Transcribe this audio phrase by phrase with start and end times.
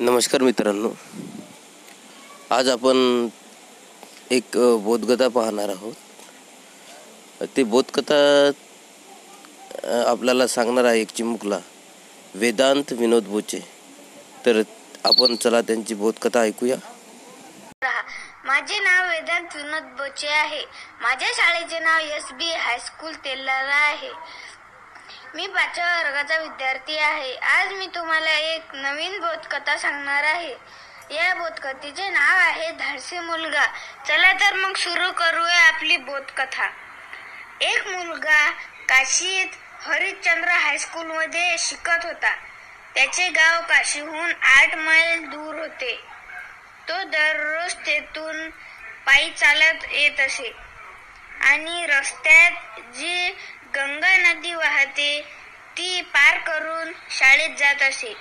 [0.00, 0.90] नमस्कार मित्रांनो.
[2.50, 3.28] आज आपण
[4.30, 5.94] एक बोधकथा पाहणार आहोत.
[7.56, 8.50] ते बोधकथा
[10.10, 11.58] आपल्याला सांगणार आहे एक चिमुकला
[12.34, 13.60] वेदांत विनोद बोचे.
[14.46, 14.62] तर
[15.04, 16.76] आपण चला त्यांची बोधकथा ऐकूया.
[18.44, 20.64] माझे नाव वेदांत विनोद बोचे आहे.
[21.02, 24.10] माझ्या शाळेचे नाव एस बी हायस्कूल तेलारा आहे.
[25.38, 27.36] मी पाचव्या वर्गाचा विद्यार्थी आहे.
[27.36, 30.56] आज मी तुम्हाला एक नवीन बोधकथा सांगणार आहे.
[31.10, 33.64] या बोधकथेचे नाव आहे धाडसी मुलगा.
[34.08, 36.68] चला तर मग सुरू करूया आपली बोधकथा.
[37.60, 38.50] एक मुलगा
[38.88, 39.48] काशीत
[39.86, 42.34] हरिश्चंद्र हायस्कूलमध्ये शिकत होता.
[42.94, 46.04] त्याचे गाव काशीहून आठ मैल दूर होते.
[46.88, 48.50] तो दररोज तेथून
[49.06, 50.67] पायी चालत येत असे.
[51.40, 53.30] आणि रस्त्यात जी
[53.74, 55.20] गंगा नदी वाहते
[55.76, 58.14] ती पार करून शाळेत जात असे.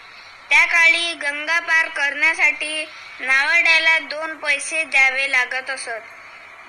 [0.50, 2.86] त्या काळी गंगा पार करण्यासाठी
[3.20, 6.02] नावाड्याला दोन पैसे द्यावे लागत असत.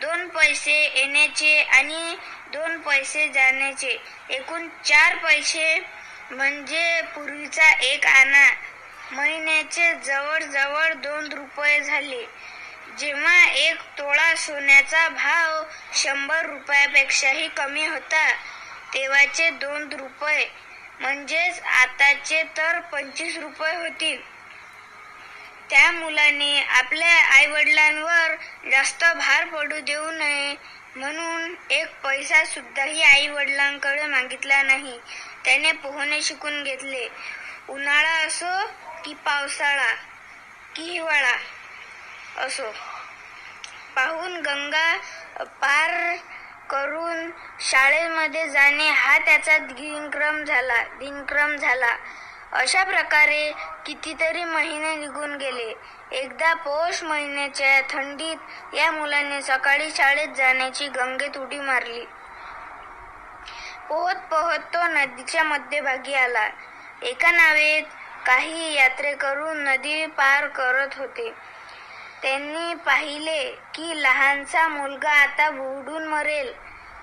[0.01, 2.17] दोन पैसे येण्याचे आणि
[2.53, 3.97] दोन पैसे जाण्याचे.
[4.31, 5.79] एकूण चार पैसे
[6.31, 8.51] म्हणजे पूर्वीचा एक आणा.
[9.13, 12.25] महिन्याचे जवळजवळ दोन रुपये झाले.
[12.97, 15.63] जेव्हा एक तोळा सोन्याचा भाव
[15.95, 18.31] शंभर रुपयापेक्षाही कमी होता
[18.95, 20.47] तेव्हाचे दोन रुपये.
[21.01, 24.21] म्हणजेच आताचे तर पंचवीस रुपये होतील.
[25.71, 28.35] त्या मुलाने आपल्या आई वडिलांवर
[28.71, 30.55] जास्त भार पडू देऊ नये
[30.97, 34.99] म्हणून एक पैसा सुद्धाही आई वडिलांकडे मागितला नाही.
[35.45, 37.09] त्याने पोहणे शिकून घेतले.
[37.69, 38.67] उन्हाळा असो
[39.05, 39.95] की पावसाळा
[40.77, 41.37] की हिवाळा.
[42.39, 42.63] असो.
[43.97, 44.97] पाहून गंगा
[45.45, 46.17] पार
[46.71, 51.97] करून शाळेमध्ये जाणे हा त्याचा दिनक्रम झाला दिनक्रम झाला.
[52.53, 53.53] अशा प्रकारे
[53.87, 55.75] कितीतरी महिने निघून गेले.
[56.13, 62.05] एकदा पौष महिन्याच्या थंडीत या मुलाने सकाळी शाळेत जाण्याची गंगेत उडी मारली.
[63.89, 66.49] पोहत पोहत तो नदीच्या मध्यभागी आला.
[67.03, 67.83] एका नावेत
[68.27, 71.58] काही यात्रेकरून नदी पार करत होते.
[72.23, 73.43] त्यांनी पाहिले
[73.75, 76.53] की लहानसा मुलगा आता बुडून मरेल.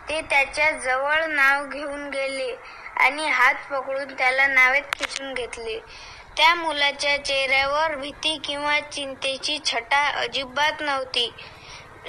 [0.09, 2.55] ते त्याच्याजवळ नाव घेऊन गेले
[2.97, 5.79] आणि हात पकडून त्याला नावेत खेचून घेतले.
[6.37, 11.31] त्या मुलाच्या चेहऱ्यावर भीती किंवा चिंतेची छटा अजिबात नव्हती.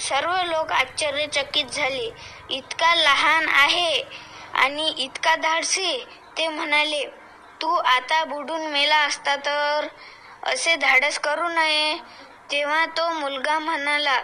[0.01, 2.11] सर्व लोक आश्चर्यचकित झाले.
[2.51, 4.03] इतका लहान आहे
[4.55, 6.07] आणि इतका धाडसी
[6.39, 7.05] ते म्हणाले
[7.63, 9.87] तू आता बुडून मेला असता तर?
[10.43, 11.97] असे धाडस करू नये.
[12.51, 14.21] तेव्हा तो मुलगा म्हणाला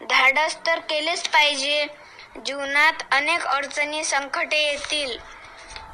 [0.00, 1.86] धाडस तर केलेच पाहिजे.
[2.46, 5.16] जीवनात अनेक अडचणी संकटे येतील.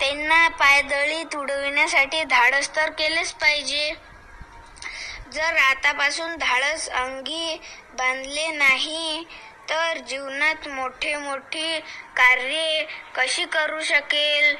[0.00, 3.94] त्यांना पायदळी तुडविण्यासाठी धाडस तर केलेच पाहिजे.
[5.32, 7.60] जर आतापासून धाडस अंगी
[7.94, 9.24] बांधले नाही
[9.70, 11.78] तर जीवनात मोठे मोठी
[12.16, 14.56] कार्ये कशी करू शकेल?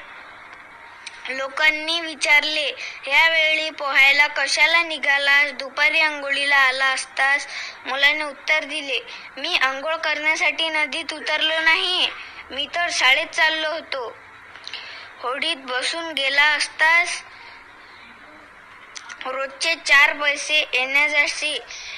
[1.29, 2.67] लोकांनी विचारले
[3.07, 7.47] यावेळी पोहायला कशाला निघालास दुपारी अंघोळीला आला असतास.
[7.85, 8.99] मुलाने उत्तर दिले
[9.37, 12.07] मी अंघोळ करण्यासाठी नदीत उतरलो नाही.
[12.51, 14.07] मी तर शाळेत चाललो होतो.
[15.19, 17.21] होडीत बसून गेला असतास.
[19.25, 21.57] रोजचे चार पैसे येण्यासाठी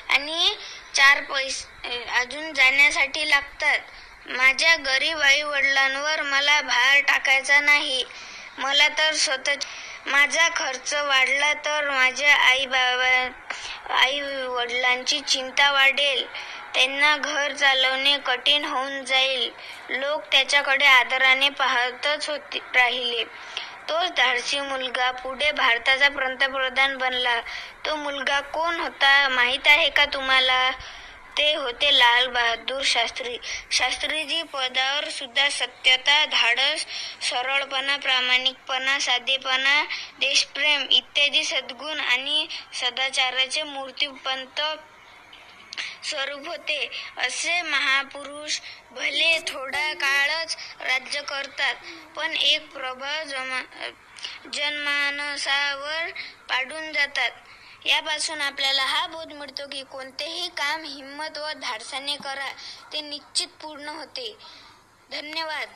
[0.10, 0.56] आणि
[0.94, 3.80] चार पैसे अजून जाण्यासाठी लागतात.
[4.28, 8.04] माझ्या गरीब आई वडिलांवर मला भार टाकायचा नाही.
[8.60, 9.54] मला तर स्वतः
[10.08, 13.30] माझा खर्च वाढला तर माझ्या आई बाबा
[13.96, 16.26] आई वडिलांची चिंता वाढेल.
[16.74, 19.50] त्यांना घर चालवणे कठीण होऊन जाईल.
[19.90, 23.24] लोक त्याच्याकडे आदराने पाहतच होते राहिले.
[23.90, 27.40] तोच धाडसी मुलगा पुढे भारताचा पंतप्रधान बनला.
[27.86, 30.72] तो मुलगा कोण होता माहीत आहे का तुम्हाला?
[31.40, 33.38] ते होते लाल बहादूर शास्त्री.
[33.72, 36.86] शास्त्रीजी पदावर सुद्धा सत्यता धाडस
[37.22, 39.84] सरळपणा प्रामाणिकपणा साधेपणा
[40.20, 44.62] देशप्रेम इत्यादी सद्गुण आणि सदाचाराचे मूर्तिपंत
[46.04, 46.80] स्वरूप होते.
[47.18, 48.60] असे महापुरुष
[48.92, 51.76] भले थोडा काळच राज्य करतात
[52.16, 53.62] पण एक प्रभाव जमा
[54.54, 56.10] जनमानसावर
[56.50, 57.32] पाडून जातात.
[57.86, 62.52] यापासून आपल्याला हा बोध मिळतो की कोणतेही काम हिंमत व धाडसाने करा
[62.94, 64.38] ते निश्चित पूर्ण होते.
[65.12, 65.68] धन्यवाद.